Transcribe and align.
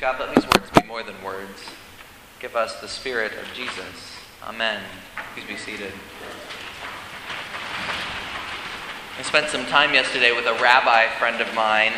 God, 0.00 0.18
let 0.18 0.34
these 0.34 0.46
words 0.46 0.70
be 0.70 0.88
more 0.88 1.02
than 1.02 1.22
words. 1.22 1.62
Give 2.40 2.56
us 2.56 2.80
the 2.80 2.88
Spirit 2.88 3.32
of 3.32 3.52
Jesus. 3.52 4.16
Amen. 4.42 4.80
Please 5.34 5.46
be 5.46 5.56
seated. 5.58 5.92
I 9.18 9.22
spent 9.22 9.50
some 9.50 9.66
time 9.66 9.92
yesterday 9.92 10.32
with 10.32 10.46
a 10.46 10.54
rabbi 10.54 11.06
friend 11.18 11.42
of 11.42 11.54
mine, 11.54 11.92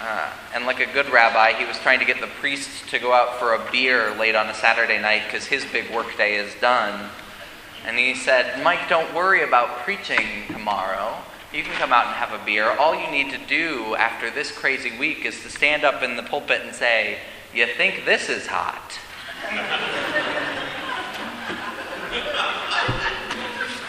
uh, 0.00 0.32
and 0.54 0.64
like 0.64 0.78
a 0.78 0.86
good 0.92 1.10
rabbi, 1.10 1.52
he 1.54 1.64
was 1.64 1.76
trying 1.80 1.98
to 1.98 2.04
get 2.04 2.20
the 2.20 2.28
priests 2.28 2.88
to 2.88 3.00
go 3.00 3.12
out 3.12 3.40
for 3.40 3.54
a 3.54 3.72
beer 3.72 4.14
late 4.14 4.36
on 4.36 4.46
a 4.46 4.54
Saturday 4.54 5.00
night 5.00 5.22
because 5.26 5.46
his 5.46 5.64
big 5.72 5.92
workday 5.92 6.36
is 6.36 6.54
done. 6.60 7.10
And 7.84 7.98
he 7.98 8.14
said, 8.14 8.62
Mike, 8.62 8.88
don't 8.88 9.12
worry 9.12 9.42
about 9.42 9.78
preaching 9.78 10.44
tomorrow. 10.46 11.16
You 11.52 11.64
can 11.64 11.72
come 11.72 11.92
out 11.92 12.06
and 12.06 12.14
have 12.14 12.32
a 12.32 12.44
beer. 12.44 12.70
All 12.78 12.94
you 12.94 13.10
need 13.10 13.32
to 13.32 13.38
do 13.48 13.96
after 13.96 14.30
this 14.30 14.56
crazy 14.56 14.96
week 14.96 15.24
is 15.24 15.42
to 15.42 15.50
stand 15.50 15.82
up 15.82 16.00
in 16.00 16.16
the 16.16 16.22
pulpit 16.22 16.60
and 16.64 16.72
say, 16.72 17.18
You 17.52 17.66
think 17.66 18.04
this 18.04 18.28
is 18.28 18.46
hot? 18.46 18.96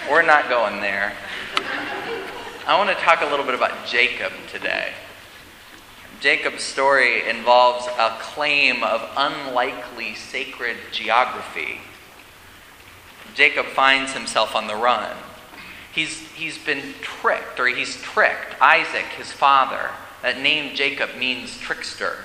We're 0.10 0.24
not 0.24 0.50
going 0.50 0.82
there. 0.82 1.14
I 2.66 2.76
want 2.76 2.90
to 2.90 2.96
talk 2.96 3.22
a 3.22 3.26
little 3.26 3.46
bit 3.46 3.54
about 3.54 3.86
Jacob 3.86 4.32
today. 4.52 4.94
Jacob's 6.22 6.64
story 6.64 7.30
involves 7.30 7.86
a 7.86 8.18
claim 8.20 8.84
of 8.84 9.08
unlikely 9.16 10.16
sacred 10.16 10.78
geography. 10.91 11.82
Jacob 13.36 13.68
finds 13.68 14.14
himself 14.14 14.55
on 14.55 14.66
the 14.66 14.76
run. 14.76 15.16
He's, 15.94 16.18
he's 16.32 16.58
been 16.58 16.96
tricked, 17.02 17.60
or 17.60 17.68
he's 17.68 18.02
tricked 18.02 18.60
Isaac, 18.60 19.05
his 19.18 19.32
father. 19.32 19.91
That 20.24 20.40
name 20.40 20.76
Jacob 20.76 21.12
means 21.16 21.60
trickster. 21.60 22.18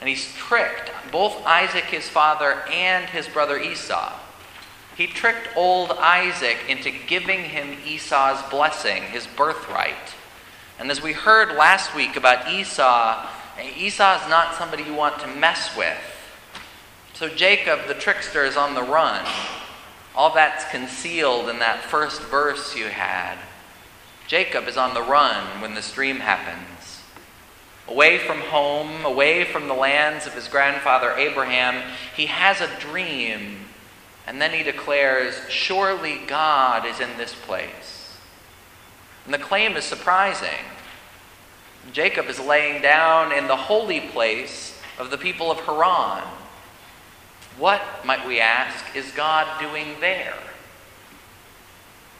And 0.00 0.08
he's 0.08 0.32
tricked 0.34 0.90
both 1.10 1.44
Isaac, 1.46 1.84
his 1.84 2.08
father, 2.08 2.62
and 2.70 3.08
his 3.08 3.28
brother 3.28 3.58
Esau. 3.58 4.12
He 4.96 5.06
tricked 5.06 5.48
old 5.56 5.92
Isaac 5.92 6.58
into 6.68 6.90
giving 7.06 7.44
him 7.44 7.76
Esau's 7.86 8.42
blessing, 8.50 9.02
his 9.04 9.26
birthright. 9.26 10.14
And 10.78 10.90
as 10.90 11.02
we 11.02 11.12
heard 11.12 11.56
last 11.56 11.94
week 11.94 12.16
about 12.16 12.50
Esau, 12.50 13.26
Esau 13.76 14.22
is 14.22 14.28
not 14.28 14.54
somebody 14.54 14.84
you 14.84 14.94
want 14.94 15.18
to 15.20 15.26
mess 15.26 15.76
with. 15.76 15.98
So 17.14 17.28
Jacob, 17.28 17.86
the 17.88 17.94
trickster, 17.94 18.44
is 18.44 18.56
on 18.56 18.74
the 18.74 18.82
run. 18.82 19.26
All 20.14 20.34
that's 20.34 20.64
concealed 20.70 21.48
in 21.48 21.58
that 21.60 21.82
first 21.82 22.22
verse 22.22 22.76
you 22.76 22.86
had. 22.86 23.38
Jacob 24.26 24.66
is 24.66 24.76
on 24.76 24.94
the 24.94 25.02
run 25.02 25.60
when 25.62 25.74
the 25.74 25.82
stream 25.82 26.20
happens. 26.20 26.75
Away 27.88 28.18
from 28.18 28.40
home, 28.40 29.04
away 29.04 29.44
from 29.44 29.68
the 29.68 29.74
lands 29.74 30.26
of 30.26 30.34
his 30.34 30.48
grandfather 30.48 31.12
Abraham, 31.12 31.82
he 32.16 32.26
has 32.26 32.60
a 32.60 32.80
dream 32.80 33.66
and 34.26 34.42
then 34.42 34.52
he 34.52 34.64
declares, 34.64 35.40
Surely 35.48 36.20
God 36.26 36.84
is 36.84 36.98
in 36.98 37.16
this 37.16 37.34
place. 37.34 38.18
And 39.24 39.32
the 39.32 39.38
claim 39.38 39.76
is 39.76 39.84
surprising. 39.84 40.64
Jacob 41.92 42.26
is 42.26 42.40
laying 42.40 42.82
down 42.82 43.32
in 43.32 43.46
the 43.46 43.56
holy 43.56 44.00
place 44.00 44.80
of 44.98 45.10
the 45.10 45.18
people 45.18 45.50
of 45.50 45.60
Haran. 45.60 46.24
What, 47.56 47.82
might 48.04 48.26
we 48.26 48.40
ask, 48.40 48.84
is 48.96 49.12
God 49.12 49.60
doing 49.60 50.00
there? 50.00 50.34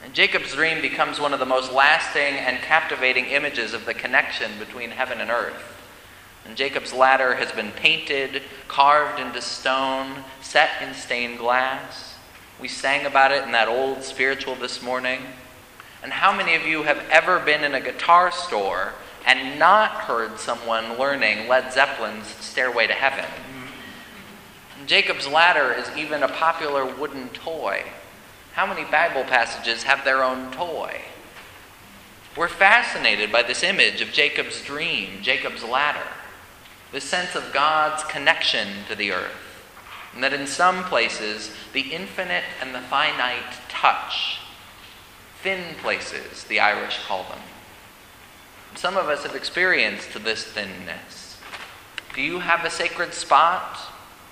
And 0.06 0.14
Jacob's 0.14 0.54
dream 0.54 0.80
becomes 0.80 1.18
one 1.18 1.32
of 1.32 1.40
the 1.40 1.46
most 1.46 1.72
lasting 1.72 2.36
and 2.36 2.62
captivating 2.62 3.24
images 3.24 3.74
of 3.74 3.86
the 3.86 3.92
connection 3.92 4.52
between 4.56 4.90
heaven 4.92 5.20
and 5.20 5.32
earth. 5.32 5.82
And 6.44 6.56
Jacob's 6.56 6.92
ladder 6.92 7.34
has 7.34 7.50
been 7.50 7.72
painted, 7.72 8.42
carved 8.68 9.18
into 9.18 9.42
stone, 9.42 10.22
set 10.40 10.70
in 10.80 10.94
stained 10.94 11.38
glass. 11.38 12.14
We 12.60 12.68
sang 12.68 13.04
about 13.04 13.32
it 13.32 13.42
in 13.42 13.50
that 13.50 13.66
old 13.66 14.04
spiritual 14.04 14.54
this 14.54 14.80
morning. 14.80 15.22
And 16.04 16.12
how 16.12 16.32
many 16.32 16.54
of 16.54 16.62
you 16.62 16.84
have 16.84 17.02
ever 17.10 17.40
been 17.40 17.64
in 17.64 17.74
a 17.74 17.80
guitar 17.80 18.30
store 18.30 18.92
and 19.26 19.58
not 19.58 19.90
heard 19.90 20.38
someone 20.38 20.96
learning 20.96 21.48
Led 21.48 21.72
Zeppelin's 21.72 22.28
Stairway 22.28 22.86
to 22.86 22.94
Heaven? 22.94 23.28
Jacob's 24.86 25.26
ladder 25.26 25.72
is 25.72 25.90
even 25.96 26.22
a 26.22 26.28
popular 26.28 26.86
wooden 26.86 27.28
toy. 27.30 27.82
How 28.56 28.66
many 28.66 28.84
Bible 28.84 29.22
passages 29.22 29.84
have 29.84 30.04
their 30.04 30.24
own 30.24 30.50
toy? 30.50 31.02
We're 32.36 32.48
fascinated 32.48 33.30
by 33.30 33.44
this 33.44 33.62
image 33.62 34.00
of 34.00 34.12
Jacob's 34.12 34.60
dream, 34.62 35.22
Jacob's 35.22 35.62
ladder 35.62 36.08
the 36.92 37.00
sense 37.00 37.34
of 37.34 37.52
God's 37.52 38.04
connection 38.04 38.68
to 38.88 38.94
the 38.94 39.12
earth. 39.12 39.64
And 40.14 40.24
that 40.24 40.32
in 40.32 40.46
some 40.46 40.84
places, 40.84 41.50
the 41.72 41.92
infinite 41.92 42.44
and 42.60 42.74
the 42.74 42.80
finite 42.80 43.52
touch. 43.68 44.38
Thin 45.42 45.74
places, 45.82 46.44
the 46.44 46.60
Irish 46.60 46.98
call 47.06 47.24
them. 47.24 47.40
Some 48.76 48.96
of 48.96 49.08
us 49.08 49.24
have 49.24 49.34
experienced 49.34 50.12
this 50.24 50.44
thinness. 50.44 51.38
Do 52.14 52.22
you 52.22 52.38
have 52.38 52.64
a 52.64 52.70
sacred 52.70 53.12
spot? 53.12 53.78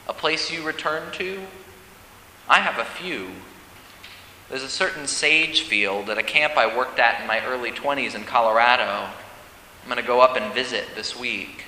A 0.09 0.15
place 0.15 0.51
you 0.51 0.63
return 0.63 1.13
to? 1.13 1.43
I 2.49 2.61
have 2.61 2.79
a 2.79 2.85
few. 2.85 3.31
There's 4.49 4.63
a 4.63 4.69
certain 4.69 5.07
sage 5.07 5.63
field 5.63 6.11
at 6.11 6.19
a 6.19 6.23
camp 6.23 6.57
I 6.57 6.77
worked 6.77 6.99
at 6.99 7.21
in 7.21 7.27
my 7.27 7.45
early 7.45 7.73
20s 7.73 8.15
in 8.15 8.25
Colorado. 8.25 9.09
I'm 9.83 9.89
going 9.89 9.97
to 10.01 10.07
go 10.07 10.21
up 10.21 10.37
and 10.37 10.53
visit 10.53 10.85
this 10.95 11.19
week. 11.19 11.65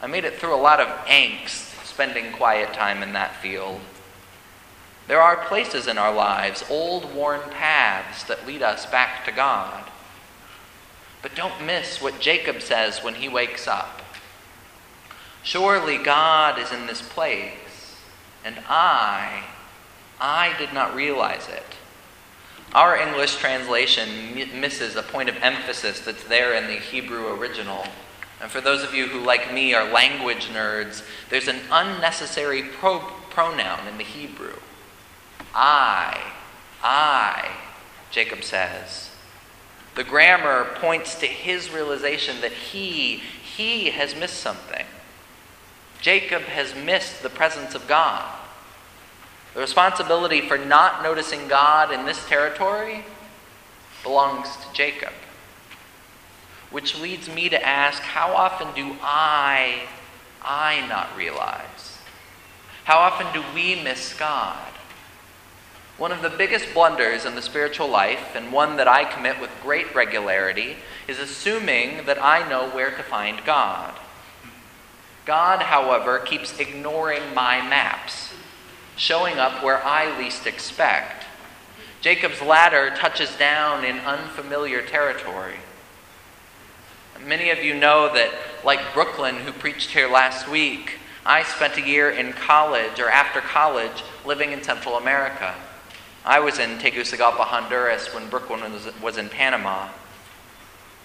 I 0.00 0.06
made 0.06 0.24
it 0.24 0.38
through 0.38 0.54
a 0.54 0.56
lot 0.56 0.80
of 0.80 0.88
angst 1.06 1.84
spending 1.84 2.32
quiet 2.32 2.72
time 2.72 3.02
in 3.02 3.12
that 3.12 3.36
field. 3.36 3.80
There 5.08 5.20
are 5.20 5.44
places 5.44 5.86
in 5.86 5.98
our 5.98 6.14
lives, 6.14 6.64
old 6.70 7.14
worn 7.14 7.40
paths 7.50 8.22
that 8.24 8.46
lead 8.46 8.62
us 8.62 8.86
back 8.86 9.24
to 9.26 9.32
God. 9.32 9.84
But 11.20 11.34
don't 11.34 11.66
miss 11.66 12.00
what 12.00 12.20
Jacob 12.20 12.62
says 12.62 13.02
when 13.02 13.16
he 13.16 13.28
wakes 13.28 13.68
up. 13.68 14.00
Surely 15.42 15.98
God 15.98 16.58
is 16.58 16.72
in 16.72 16.86
this 16.86 17.02
place, 17.02 17.96
and 18.44 18.56
I, 18.68 19.44
I 20.20 20.56
did 20.58 20.72
not 20.72 20.94
realize 20.94 21.48
it. 21.48 21.76
Our 22.72 22.96
English 22.96 23.36
translation 23.36 24.08
misses 24.60 24.94
a 24.94 25.02
point 25.02 25.28
of 25.28 25.36
emphasis 25.42 26.00
that's 26.00 26.22
there 26.24 26.54
in 26.54 26.68
the 26.68 26.76
Hebrew 26.76 27.34
original. 27.34 27.84
And 28.40 28.50
for 28.50 28.60
those 28.60 28.84
of 28.84 28.94
you 28.94 29.08
who, 29.08 29.20
like 29.20 29.52
me, 29.52 29.74
are 29.74 29.90
language 29.90 30.48
nerds, 30.48 31.04
there's 31.30 31.48
an 31.48 31.60
unnecessary 31.70 32.62
pro- 32.62 33.00
pronoun 33.30 33.88
in 33.88 33.98
the 33.98 34.04
Hebrew. 34.04 34.54
I, 35.52 36.32
I, 36.82 37.50
Jacob 38.10 38.44
says. 38.44 39.10
The 39.96 40.04
grammar 40.04 40.76
points 40.76 41.16
to 41.16 41.26
his 41.26 41.70
realization 41.70 42.40
that 42.40 42.52
he, 42.52 43.16
he 43.16 43.90
has 43.90 44.14
missed 44.14 44.38
something. 44.38 44.86
Jacob 46.00 46.42
has 46.42 46.74
missed 46.74 47.22
the 47.22 47.28
presence 47.28 47.74
of 47.74 47.88
God. 47.88 48.39
The 49.54 49.60
responsibility 49.60 50.40
for 50.40 50.58
not 50.58 51.02
noticing 51.02 51.48
God 51.48 51.92
in 51.92 52.06
this 52.06 52.24
territory 52.28 53.04
belongs 54.02 54.48
to 54.56 54.72
Jacob. 54.72 55.12
Which 56.70 56.98
leads 56.98 57.28
me 57.28 57.48
to 57.48 57.66
ask 57.66 58.00
how 58.02 58.32
often 58.34 58.68
do 58.74 58.96
I, 59.02 59.88
I 60.42 60.86
not 60.88 61.16
realize? 61.16 61.98
How 62.84 62.98
often 62.98 63.32
do 63.32 63.44
we 63.54 63.74
miss 63.74 64.14
God? 64.14 64.68
One 65.98 66.12
of 66.12 66.22
the 66.22 66.30
biggest 66.30 66.72
blunders 66.72 67.26
in 67.26 67.34
the 67.34 67.42
spiritual 67.42 67.88
life, 67.88 68.34
and 68.34 68.52
one 68.52 68.76
that 68.78 68.88
I 68.88 69.04
commit 69.04 69.38
with 69.38 69.50
great 69.62 69.94
regularity, 69.94 70.76
is 71.06 71.18
assuming 71.18 72.06
that 72.06 72.22
I 72.22 72.48
know 72.48 72.70
where 72.70 72.90
to 72.90 73.02
find 73.02 73.44
God. 73.44 73.94
God, 75.26 75.60
however, 75.60 76.18
keeps 76.20 76.58
ignoring 76.58 77.34
my 77.34 77.60
maps, 77.60 78.32
showing 78.96 79.38
up 79.38 79.62
where 79.62 79.82
I 79.82 80.18
least 80.18 80.46
expect. 80.46 81.24
Jacob's 82.00 82.40
ladder 82.40 82.94
touches 82.96 83.34
down 83.36 83.84
in 83.84 83.98
unfamiliar 83.98 84.82
territory. 84.82 85.56
Many 87.26 87.50
of 87.50 87.62
you 87.62 87.74
know 87.74 88.12
that, 88.14 88.30
like 88.64 88.94
Brooklyn, 88.94 89.36
who 89.36 89.52
preached 89.52 89.90
here 89.90 90.08
last 90.08 90.48
week, 90.48 90.98
I 91.26 91.42
spent 91.42 91.76
a 91.76 91.86
year 91.86 92.10
in 92.10 92.32
college 92.32 92.98
or 92.98 93.10
after 93.10 93.40
college 93.40 94.02
living 94.24 94.52
in 94.52 94.62
Central 94.62 94.96
America. 94.96 95.54
I 96.24 96.40
was 96.40 96.58
in 96.58 96.78
Tegucigalpa, 96.78 97.44
Honduras 97.44 98.14
when 98.14 98.28
Brooklyn 98.28 98.72
was, 98.72 98.88
was 99.02 99.18
in 99.18 99.28
Panama. 99.28 99.88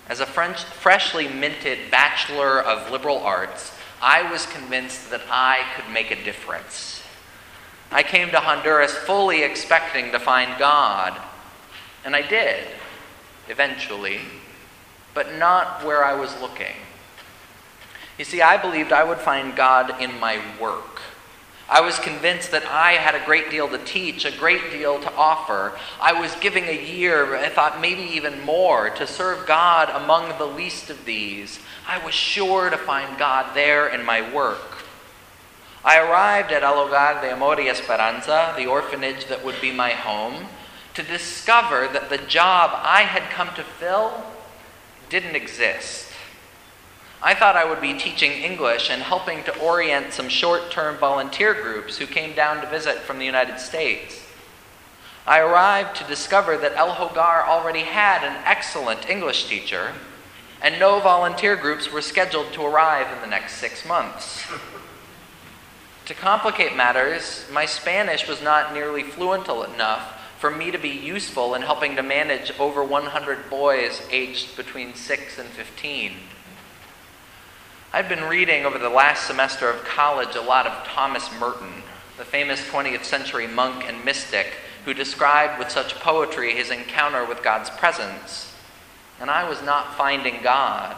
As 0.08 0.22
a 0.22 0.26
French, 0.26 0.64
freshly 0.64 1.28
minted 1.28 1.92
Bachelor 1.92 2.62
of 2.62 2.92
Liberal 2.92 3.20
Arts, 3.20 3.74
I 4.02 4.30
was 4.30 4.46
convinced 4.46 5.10
that 5.10 5.22
I 5.30 5.64
could 5.76 5.92
make 5.92 6.12
a 6.12 6.24
difference. 6.24 7.02
I 7.92 8.04
came 8.04 8.32
to 8.32 8.40
Honduras 8.40 8.94
fully 8.94 9.44
expecting 9.44 10.12
to 10.12 10.20
find 10.20 10.58
God, 10.60 11.20
and 12.04 12.16
I 12.16 12.22
did, 12.22 12.66
eventually 13.48 14.20
but 15.16 15.36
not 15.38 15.84
where 15.84 16.06
I 16.06 16.14
was 16.14 16.40
looking. 16.40 16.76
You 18.20 18.26
see, 18.26 18.42
I 18.44 18.58
believed 18.58 18.92
I 18.92 19.04
would 19.04 19.18
find 19.18 19.56
God 19.56 20.00
in 20.00 20.20
my 20.20 20.40
work. 20.62 21.02
I 21.68 21.82
was 21.82 21.98
convinced 21.98 22.52
that 22.52 22.66
I 22.68 22.92
had 22.92 23.16
a 23.16 23.26
great 23.26 23.50
deal 23.50 23.68
to 23.70 23.80
teach, 23.80 24.24
a 24.26 24.38
great 24.38 24.72
deal 24.72 25.00
to 25.00 25.12
offer. 25.14 25.74
I 26.00 26.14
was 26.14 26.36
giving 26.36 26.66
a 26.66 26.86
year, 26.86 27.36
I 27.38 27.50
thought 27.50 27.82
maybe 27.82 28.04
even 28.04 28.40
more, 28.46 28.92
to 28.92 29.08
serve 29.08 29.48
God 29.48 29.90
among 29.90 30.38
the 30.38 30.46
least 30.46 30.92
of 30.92 31.06
these. 31.06 31.60
I 31.88 32.04
was 32.06 32.14
sure 32.14 32.70
to 32.70 32.78
find 32.78 33.18
God 33.18 33.56
there 33.56 33.88
in 33.88 34.06
my 34.06 34.32
work. 34.32 34.75
I 35.86 36.00
arrived 36.00 36.52
at 36.52 36.64
El 36.64 36.88
Hogar 36.88 37.22
de 37.22 37.32
Amor 37.32 37.58
y 37.58 37.68
Esperanza, 37.68 38.56
the 38.58 38.66
orphanage 38.66 39.28
that 39.28 39.46
would 39.46 39.62
be 39.62 39.72
my 39.72 39.92
home, 39.92 40.48
to 40.96 41.04
discover 41.04 41.88
that 41.94 42.10
the 42.10 42.18
job 42.18 42.72
I 42.74 43.04
had 43.04 43.30
come 43.30 43.50
to 43.54 43.64
fill 43.64 44.26
didn't 45.10 45.36
exist. 45.36 46.12
I 47.22 47.36
thought 47.36 47.56
I 47.56 47.70
would 47.70 47.82
be 47.82 47.94
teaching 47.94 48.32
English 48.32 48.90
and 48.90 49.04
helping 49.04 49.44
to 49.44 49.60
orient 49.60 50.12
some 50.12 50.28
short 50.28 50.72
term 50.72 50.98
volunteer 50.98 51.54
groups 51.54 51.98
who 51.98 52.08
came 52.08 52.34
down 52.34 52.62
to 52.62 52.70
visit 52.70 52.98
from 52.98 53.20
the 53.20 53.26
United 53.26 53.60
States. 53.60 54.24
I 55.28 55.40
arrived 55.40 55.96
to 55.98 56.04
discover 56.06 56.58
that 56.58 56.76
El 56.76 56.96
Hogar 56.96 57.48
already 57.48 57.82
had 57.82 58.24
an 58.24 58.42
excellent 58.44 59.08
English 59.08 59.48
teacher, 59.50 59.94
and 60.64 60.80
no 60.80 61.00
volunteer 61.00 61.56
groups 61.56 61.92
were 61.92 62.02
scheduled 62.02 62.54
to 62.54 62.66
arrive 62.66 63.16
in 63.16 63.22
the 63.22 63.28
next 63.28 63.58
six 63.58 63.86
months. 63.86 64.44
To 66.06 66.14
complicate 66.14 66.76
matters, 66.76 67.46
my 67.52 67.66
Spanish 67.66 68.28
was 68.28 68.40
not 68.40 68.74
nearly 68.74 69.02
fluent 69.02 69.48
enough 69.48 70.22
for 70.40 70.52
me 70.52 70.70
to 70.70 70.78
be 70.78 70.90
useful 70.90 71.56
in 71.56 71.64
helping 71.64 71.96
to 71.96 72.04
manage 72.04 72.52
over 72.60 72.84
100 72.84 73.50
boys 73.50 74.04
aged 74.12 74.56
between 74.56 74.94
6 74.94 75.40
and 75.40 75.50
15. 75.50 76.12
I'd 77.92 78.08
been 78.08 78.26
reading 78.26 78.66
over 78.66 78.78
the 78.78 78.90
last 78.90 79.26
semester 79.26 79.68
of 79.68 79.84
college 79.84 80.36
a 80.36 80.42
lot 80.42 80.68
of 80.68 80.86
Thomas 80.86 81.28
Merton, 81.40 81.82
the 82.20 82.26
famous 82.26 82.62
20th 82.68 83.04
century 83.04 83.48
monk 83.48 83.84
and 83.88 84.06
mystic 84.06 84.54
who 84.84 84.94
described 84.94 85.58
with 85.58 85.72
such 85.72 85.96
poetry 85.96 86.54
his 86.54 86.70
encounter 86.70 87.26
with 87.26 87.42
God's 87.42 87.72
presence. 87.72 88.54
And 89.20 89.32
I 89.32 89.50
was 89.50 89.64
not 89.64 89.96
finding 89.96 90.44
God, 90.44 90.98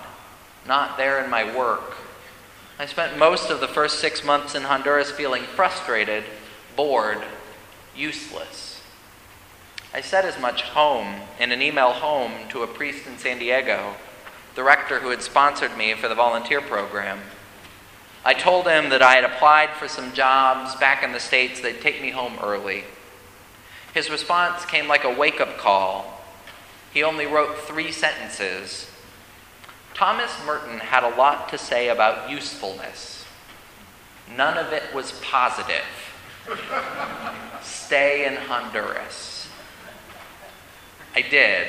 not 0.68 0.98
there 0.98 1.24
in 1.24 1.30
my 1.30 1.56
work. 1.56 1.95
I 2.80 2.86
spent 2.86 3.18
most 3.18 3.50
of 3.50 3.60
the 3.60 3.68
first 3.68 4.00
six 4.00 4.24
months 4.24 4.54
in 4.54 4.64
Honduras 4.64 5.12
feeling 5.12 5.44
frustrated, 5.44 6.24
bored, 6.76 7.24
useless. 7.96 8.82
I 9.94 10.02
said 10.02 10.26
as 10.26 10.40
much 10.40 10.62
home 10.62 11.22
in 11.40 11.52
an 11.52 11.62
email 11.62 11.92
home 11.92 12.34
to 12.50 12.62
a 12.62 12.68
priest 12.68 13.08
in 13.08 13.18
San 13.18 13.40
Diego 13.40 13.96
the 14.58 14.64
rector 14.64 15.00
who 15.00 15.12
had 15.12 15.22
sponsored 15.22 15.78
me 15.78 15.94
for 15.94 16.08
the 16.08 16.16
volunteer 16.16 16.60
program. 16.60 17.20
I 18.26 18.34
told 18.34 18.68
him 18.68 18.90
that 18.90 19.04
I 19.04 19.14
had 19.14 19.24
applied 19.24 19.70
for 19.70 19.88
some 19.88 20.14
jobs 20.14 20.74
back 20.78 21.04
in 21.04 21.12
the 21.12 21.20
States, 21.20 21.62
they'd 21.62 21.80
take 21.80 22.02
me 22.02 22.10
home 22.10 22.40
early. 22.42 22.84
His 23.94 24.10
response 24.10 24.66
came 24.66 24.88
like 24.88 25.04
a 25.04 25.14
wake 25.14 25.40
up 25.40 25.60
call. 25.60 26.24
He 26.92 27.04
only 27.04 27.28
wrote 27.28 27.60
three 27.60 27.92
sentences. 27.92 28.90
Thomas 29.98 30.32
Merton 30.46 30.78
had 30.78 31.04
a 31.04 31.16
lot 31.16 31.50
to 31.50 31.58
say 31.58 31.90
about 31.90 32.30
usefulness. 32.30 33.26
None 34.36 34.56
of 34.56 34.72
it 34.72 34.84
was 34.94 35.20
positive. 35.24 35.82
Stay 37.64 38.28
in 38.28 38.36
Honduras. 38.36 39.50
I 41.16 41.22
did. 41.22 41.68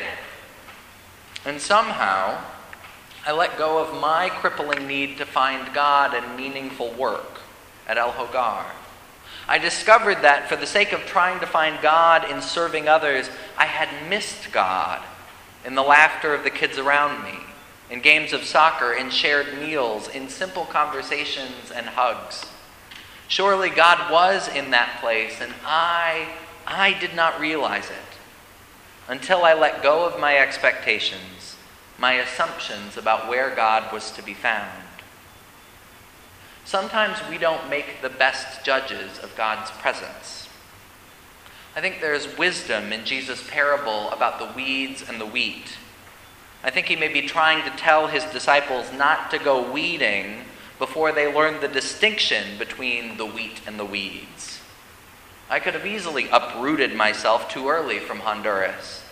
And 1.46 1.58
somehow, 1.58 2.38
I 3.24 3.32
let 3.32 3.56
go 3.56 3.78
of 3.78 3.98
my 3.98 4.28
crippling 4.28 4.86
need 4.86 5.16
to 5.16 5.24
find 5.24 5.72
God 5.72 6.12
and 6.12 6.36
meaningful 6.36 6.92
work 6.92 7.40
at 7.86 7.96
El 7.96 8.12
Hogar. 8.12 8.66
I 9.48 9.56
discovered 9.56 10.20
that 10.20 10.50
for 10.50 10.56
the 10.56 10.66
sake 10.66 10.92
of 10.92 11.06
trying 11.06 11.40
to 11.40 11.46
find 11.46 11.80
God 11.80 12.30
in 12.30 12.42
serving 12.42 12.88
others, 12.88 13.30
I 13.56 13.64
had 13.64 14.10
missed 14.10 14.52
God 14.52 15.02
in 15.64 15.74
the 15.74 15.82
laughter 15.82 16.34
of 16.34 16.44
the 16.44 16.50
kids 16.50 16.76
around 16.76 17.24
me, 17.24 17.47
in 17.90 18.00
games 18.00 18.32
of 18.32 18.44
soccer, 18.44 18.92
in 18.92 19.10
shared 19.10 19.58
meals, 19.58 20.08
in 20.08 20.28
simple 20.28 20.64
conversations 20.64 21.70
and 21.74 21.86
hugs. 21.86 22.44
Surely 23.28 23.70
God 23.70 24.10
was 24.10 24.48
in 24.48 24.70
that 24.70 24.98
place, 25.00 25.40
and 25.40 25.52
I, 25.64 26.28
I 26.66 26.98
did 26.98 27.14
not 27.14 27.40
realize 27.40 27.86
it 27.86 28.18
until 29.08 29.44
I 29.44 29.54
let 29.54 29.82
go 29.82 30.04
of 30.04 30.20
my 30.20 30.36
expectations 30.36 31.48
my 31.98 32.12
assumptions 32.12 32.96
about 32.96 33.28
where 33.28 33.54
God 33.54 33.92
was 33.92 34.12
to 34.12 34.22
be 34.22 34.34
found. 34.34 34.84
Sometimes 36.64 37.18
we 37.28 37.38
don't 37.38 37.68
make 37.68 38.02
the 38.02 38.08
best 38.08 38.64
judges 38.64 39.18
of 39.18 39.36
God's 39.36 39.70
presence. 39.72 40.48
I 41.74 41.80
think 41.80 42.00
there's 42.00 42.38
wisdom 42.38 42.92
in 42.92 43.04
Jesus' 43.04 43.48
parable 43.48 44.10
about 44.10 44.38
the 44.38 44.54
weeds 44.54 45.04
and 45.06 45.20
the 45.20 45.26
wheat. 45.26 45.76
I 46.62 46.70
think 46.70 46.86
he 46.86 46.96
may 46.96 47.12
be 47.12 47.22
trying 47.22 47.64
to 47.64 47.76
tell 47.76 48.08
his 48.08 48.24
disciples 48.24 48.92
not 48.92 49.30
to 49.30 49.38
go 49.38 49.70
weeding 49.70 50.44
before 50.78 51.12
they 51.12 51.32
learn 51.32 51.60
the 51.60 51.68
distinction 51.68 52.58
between 52.58 53.16
the 53.16 53.26
wheat 53.26 53.60
and 53.66 53.78
the 53.78 53.84
weeds. 53.84 54.60
I 55.50 55.60
could 55.60 55.74
have 55.74 55.86
easily 55.86 56.28
uprooted 56.30 56.94
myself 56.94 57.48
too 57.48 57.68
early 57.68 57.98
from 57.98 58.20
Honduras. 58.20 59.02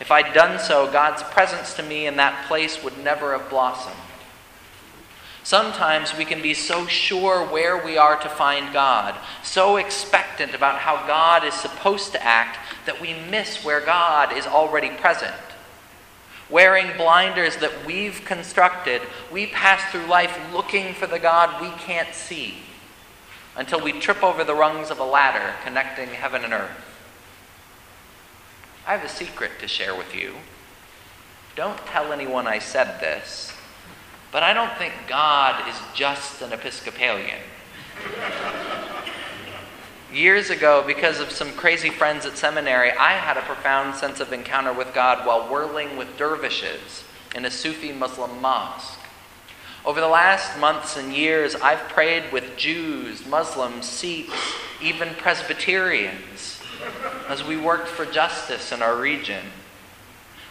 If 0.00 0.10
I'd 0.10 0.34
done 0.34 0.58
so, 0.58 0.90
God's 0.90 1.22
presence 1.22 1.74
to 1.74 1.82
me 1.82 2.06
in 2.06 2.16
that 2.16 2.46
place 2.48 2.82
would 2.82 2.98
never 2.98 3.36
have 3.36 3.50
blossomed. 3.50 3.96
Sometimes 5.42 6.16
we 6.16 6.24
can 6.24 6.42
be 6.42 6.54
so 6.54 6.86
sure 6.86 7.44
where 7.44 7.82
we 7.82 7.96
are 7.96 8.20
to 8.20 8.28
find 8.28 8.72
God, 8.72 9.14
so 9.42 9.76
expectant 9.76 10.54
about 10.54 10.78
how 10.78 11.06
God 11.06 11.44
is 11.44 11.54
supposed 11.54 12.12
to 12.12 12.22
act, 12.22 12.58
that 12.86 13.00
we 13.00 13.14
miss 13.14 13.64
where 13.64 13.80
God 13.80 14.36
is 14.36 14.46
already 14.46 14.90
present. 14.90 15.34
Wearing 16.50 16.96
blinders 16.96 17.56
that 17.58 17.86
we've 17.86 18.24
constructed, 18.24 19.02
we 19.30 19.46
pass 19.46 19.92
through 19.92 20.06
life 20.06 20.36
looking 20.52 20.94
for 20.94 21.06
the 21.06 21.18
God 21.18 21.62
we 21.62 21.70
can't 21.78 22.12
see 22.12 22.54
until 23.56 23.80
we 23.80 23.92
trip 23.92 24.22
over 24.22 24.42
the 24.42 24.54
rungs 24.54 24.90
of 24.90 24.98
a 24.98 25.04
ladder 25.04 25.54
connecting 25.64 26.08
heaven 26.08 26.44
and 26.44 26.52
earth. 26.52 26.70
I 28.86 28.96
have 28.96 29.04
a 29.04 29.08
secret 29.08 29.52
to 29.60 29.68
share 29.68 29.94
with 29.94 30.14
you. 30.14 30.34
Don't 31.54 31.78
tell 31.86 32.12
anyone 32.12 32.46
I 32.46 32.58
said 32.58 33.00
this, 33.00 33.52
but 34.32 34.42
I 34.42 34.52
don't 34.52 34.76
think 34.76 34.94
God 35.08 35.68
is 35.68 35.76
just 35.94 36.42
an 36.42 36.52
Episcopalian. 36.52 37.38
Years 40.12 40.50
ago, 40.50 40.82
because 40.84 41.20
of 41.20 41.30
some 41.30 41.52
crazy 41.52 41.90
friends 41.90 42.26
at 42.26 42.36
seminary, 42.36 42.90
I 42.90 43.12
had 43.12 43.36
a 43.36 43.42
profound 43.42 43.94
sense 43.94 44.18
of 44.18 44.32
encounter 44.32 44.72
with 44.72 44.92
God 44.92 45.24
while 45.24 45.48
whirling 45.48 45.96
with 45.96 46.16
dervishes 46.16 47.04
in 47.36 47.44
a 47.44 47.50
Sufi 47.50 47.92
Muslim 47.92 48.40
mosque. 48.40 48.98
Over 49.84 50.00
the 50.00 50.08
last 50.08 50.58
months 50.58 50.96
and 50.96 51.14
years, 51.14 51.54
I've 51.54 51.88
prayed 51.90 52.32
with 52.32 52.56
Jews, 52.56 53.24
Muslims, 53.24 53.86
Sikhs, 53.86 54.34
even 54.82 55.14
Presbyterians 55.14 56.60
as 57.28 57.44
we 57.44 57.56
worked 57.56 57.88
for 57.88 58.04
justice 58.04 58.72
in 58.72 58.82
our 58.82 58.96
region. 58.96 59.44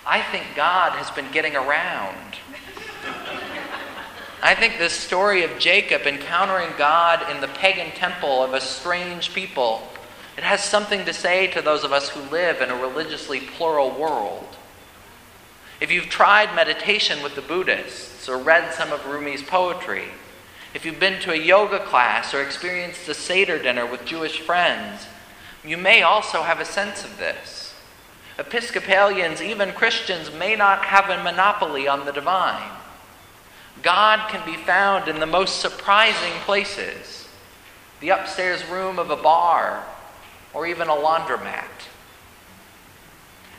I 0.06 0.22
think 0.22 0.46
God 0.56 0.94
has 0.94 1.12
been 1.12 1.32
getting 1.34 1.58
around. 1.58 2.38
I 4.42 4.56
think 4.56 4.78
this 4.78 4.94
story 4.94 5.44
of 5.44 5.60
Jacob 5.60 6.04
encountering 6.04 6.70
God 6.78 7.30
in 7.30 7.42
the 7.42 7.48
pagan 7.50 7.92
temple 7.92 8.42
of 8.42 8.54
a 8.54 8.62
strange 8.62 9.34
people, 9.34 9.88
it 10.38 10.44
has 10.44 10.64
something 10.64 11.04
to 11.04 11.14
say 11.14 11.48
to 11.48 11.62
those 11.62 11.84
of 11.84 11.92
us 11.92 12.10
who 12.10 12.22
live 12.32 12.62
in 12.62 12.70
a 12.70 12.76
religiously 12.76 13.42
plural 13.42 13.92
world. 13.92 14.56
If 15.82 15.92
you've 15.92 16.08
tried 16.08 16.56
meditation 16.56 17.22
with 17.22 17.36
the 17.36 17.42
Buddhists 17.42 18.30
or 18.30 18.38
read 18.38 18.74
some 18.74 18.94
of 18.94 19.06
Rumi's 19.06 19.44
poetry, 19.44 20.06
if 20.74 20.86
you've 20.86 21.00
been 21.00 21.20
to 21.22 21.34
a 21.34 21.38
yoga 21.38 21.80
class 21.80 22.34
or 22.34 22.42
experienced 22.42 23.10
a 23.10 23.14
Seder 23.14 23.62
dinner 23.62 23.86
with 23.86 24.06
Jewish 24.06 24.40
friends, 24.40 25.08
you 25.66 25.76
may 25.76 26.02
also 26.02 26.44
have 26.44 26.62
a 26.62 26.66
sense 26.66 27.04
of 27.04 27.18
this. 27.18 27.74
Episcopalians, 28.38 29.42
even 29.42 29.74
Christians, 29.74 30.32
may 30.32 30.56
not 30.56 30.86
have 30.86 31.10
a 31.10 31.22
monopoly 31.22 31.90
on 31.90 32.06
the 32.06 32.14
divine. 32.14 32.72
God 33.82 34.30
can 34.30 34.46
be 34.46 34.58
found 34.58 35.08
in 35.08 35.20
the 35.20 35.26
most 35.26 35.60
surprising 35.60 36.34
places 36.46 37.28
the 38.00 38.10
upstairs 38.10 38.66
room 38.66 38.98
of 38.98 39.10
a 39.10 39.18
bar, 39.18 39.84
or 40.54 40.66
even 40.66 40.88
a 40.88 40.94
laundromat. 40.94 41.68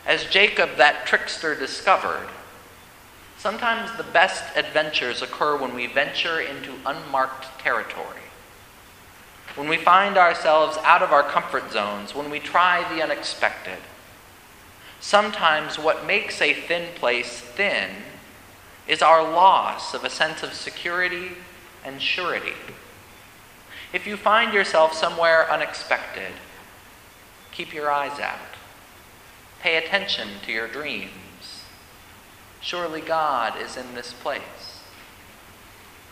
As 0.05 0.25
Jacob, 0.25 0.77
that 0.77 1.05
trickster, 1.05 1.53
discovered, 1.53 2.27
sometimes 3.37 3.95
the 3.97 4.03
best 4.03 4.43
adventures 4.55 5.21
occur 5.21 5.55
when 5.57 5.75
we 5.75 5.85
venture 5.85 6.41
into 6.41 6.73
unmarked 6.85 7.59
territory 7.59 8.21
when 9.55 9.67
we 9.67 9.77
find 9.77 10.17
ourselves 10.17 10.77
out 10.83 11.01
of 11.01 11.11
our 11.11 11.23
comfort 11.23 11.71
zones, 11.71 12.15
when 12.15 12.29
we 12.29 12.39
try 12.39 12.87
the 12.93 13.03
unexpected. 13.03 13.77
Sometimes 14.99 15.77
what 15.77 16.05
makes 16.05 16.41
a 16.41 16.53
thin 16.53 16.87
place 16.95 17.39
thin 17.39 17.89
is 18.91 19.01
our 19.01 19.23
loss 19.23 19.93
of 19.93 20.03
a 20.03 20.09
sense 20.09 20.43
of 20.43 20.53
security 20.53 21.29
and 21.85 22.01
surety. 22.01 22.51
If 23.93 24.05
you 24.05 24.17
find 24.17 24.53
yourself 24.53 24.91
somewhere 24.91 25.49
unexpected, 25.49 26.33
keep 27.53 27.73
your 27.73 27.89
eyes 27.89 28.19
out. 28.19 28.37
Pay 29.61 29.77
attention 29.77 30.27
to 30.45 30.51
your 30.51 30.67
dreams. 30.67 31.63
Surely 32.59 32.99
God 32.99 33.53
is 33.61 33.77
in 33.77 33.95
this 33.95 34.11
place. 34.11 34.81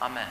Amen. 0.02 0.30